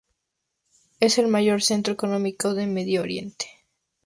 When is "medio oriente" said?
2.71-3.45